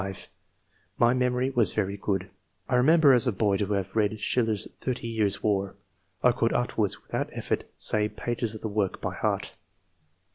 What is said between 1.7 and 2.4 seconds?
very good.